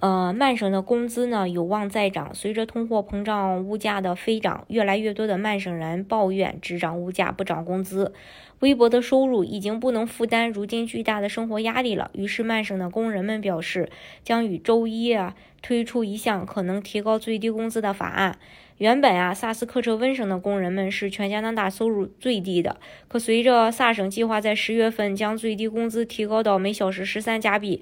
[0.00, 2.34] 呃，曼省的工资呢有望再涨。
[2.34, 8.12] 随着通货膨胀、物价的飞涨，越来越多的曼省人抱怨只涨物价不涨工资，
[8.58, 12.10] 微薄的收入已经不能负担如今巨大的生活压力了。
[12.12, 13.88] 于是，曼省的工人们表示，
[14.22, 18.38] 将于周一啊推出一项可能提高最低工资的法案。
[18.78, 22.76] 原本啊，萨斯克彻温省的工人们是全加拿大收入最低的，
[23.06, 27.80] 可随着萨省计划在十月份将最低工资提高到每小时十三加币。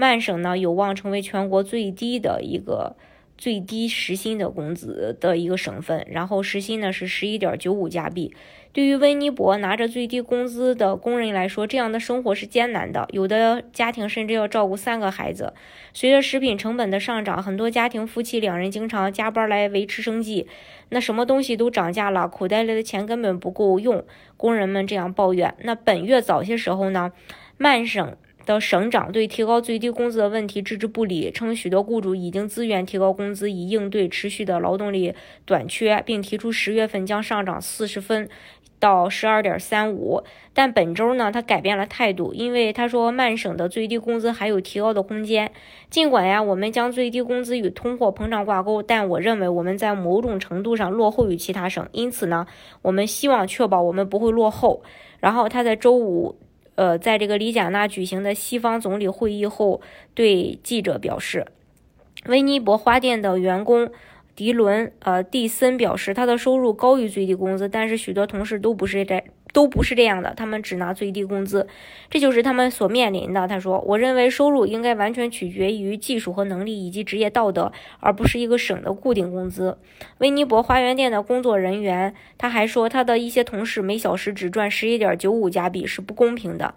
[0.00, 2.96] 曼省呢有望成为全国最低的一个
[3.36, 8.34] 最低时薪的工资的一个省份，然后时薪呢是十一点九五加币。
[8.72, 15.52] 对于温尼伯拿着最低工资的工人来说，这样的生活是艰难的，有的家庭甚至要照顾三个孩子。
[15.92, 20.46] 随着食品成本的上涨，很多家庭夫妻两人经常加班来维持生计，
[20.88, 24.02] 那什么东西都涨价了，口袋里的钱根本不够用。
[24.38, 25.54] 工人们这样抱怨。
[25.62, 27.12] 那本月早些时候呢，
[27.58, 28.16] 曼省。
[28.46, 38.28] 的省长对提高最低工资的问题置之不理，称许多雇主已经自愿提高工资以应对持续的劳动力短缺，并提出十月份将上涨四十分
[38.78, 40.22] 到十二点三五。
[40.52, 45.52] 但本周呢，他改变了态度，因为他说曼省的最低工资还有提高的空间。
[45.88, 52.46] 尽管呀，我们将最低工资与通货膨胀挂钩，但我认为我们在某种程度上落后于其他省，因此呢，
[52.82, 54.82] 我们希望确保我们不会落后。
[55.20, 56.36] 然后他在周五。
[56.80, 59.82] 呃，在这个里贾纳举行的西方总理会议后，
[60.14, 61.46] 对记者表示，
[62.24, 63.90] 温尼伯花店的员工。
[64.34, 69.22] 迪伦呃蒂森表示，他的收入高于最低工资，但是许多同事都不是在
[69.52, 71.66] 都不是这样的，他们只拿最低工资，
[72.08, 73.48] 这就是他们所面临的。
[73.48, 79.78] 他说：“我认为收入应该完全取决于技术和能力以及职业道德，而不是一个省的固定工资。”
[80.18, 86.74] 威尼伯花园店的工作人员他还说，他的一些同事每小时只赚十一点九五加币是不公平的。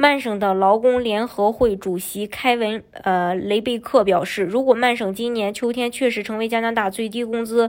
[0.00, 7.68] 曼省的劳工联合会主席凯文·呃雷贝克表示，如果曼省今年秋天确实成为加拿大最低工资，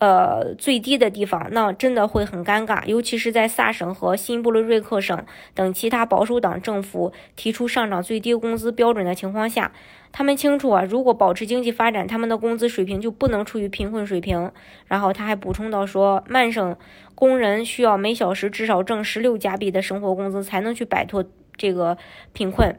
[0.00, 5.24] 呃最低的地方，那真的会很尴尬，尤其是在萨省和新布伦瑞克省
[5.54, 9.70] 等其他保守党政府提出上涨最低工资标准的情况下。
[10.12, 14.50] 他们清楚啊，如果保持经济发展，他们的工资水平就不能处于贫困水平。
[14.88, 16.76] 然后他还补充到说，曼省
[17.14, 21.24] 工人需要每小时至少挣十六加币的生活工资，才能去摆脱。
[21.60, 21.98] 这个
[22.32, 22.74] 贫困，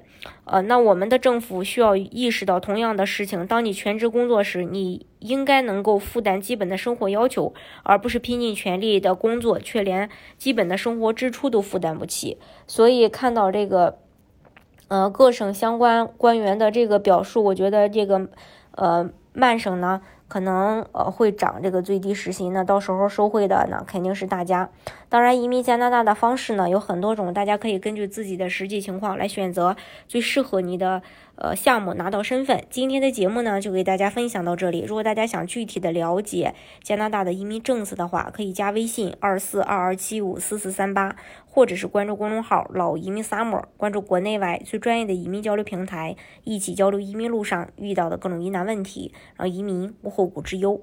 [0.46, 3.46] 呃，那我们的政府需要意识到同样的事情。
[3.46, 7.53] 当你全职工作时，你应该能够负担基本的生活要求，
[7.84, 12.40] 而不是拼尽全力的工作，却连基本的生活支出都负担不起。
[12.66, 14.00] 所以看到这个，
[14.88, 18.28] 呃，各省相关官员的这个表述，我觉得这个，
[18.72, 20.02] 呃，曼省呢。
[20.31, 24.69] 可能呃会涨这个最低时薪，那到时候受惠的呢肯定是大家。
[25.09, 29.75] 当然，移民加拿大的方式呢有很多种，大家可以根据自己的实际情况来选择
[30.08, 31.02] 最适合你的
[31.36, 32.64] 呃项目拿到身份。
[32.69, 34.86] 今天的节目呢就给大家分享到这里。
[34.88, 46.16] 如果大家想具体的了解加拿大的移民政策的话，可以加微信二四二二七五四四三八，或者是关注公众号老移民 summer，关注国内外最专业的移民交流平台，
[46.46, 50.21] 一起交流移民路上遇到的各种疑难问题，让移民无后。
[50.22, 50.80] 后顾之忧。